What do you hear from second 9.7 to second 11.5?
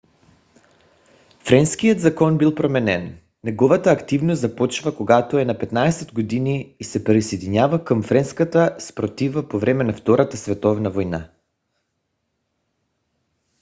на втората световна война